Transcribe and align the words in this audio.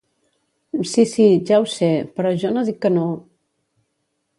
Sí, 0.93 1.05
sí, 1.11 1.27
ja 1.51 1.61
ho 1.65 1.69
sé, 1.75 1.93
però 2.17 2.35
jo 2.45 2.55
no 2.57 2.67
dic 2.71 2.85
que 2.87 2.95
no... 2.97 3.09